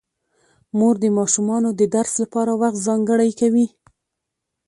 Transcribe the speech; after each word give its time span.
مور 0.77 0.95
د 1.03 1.05
ماشومانو 1.17 1.69
د 1.79 1.81
درس 1.95 2.13
لپاره 2.23 2.51
وخت 2.61 2.83
ځانګړی 2.87 3.31
کوي 3.39 3.67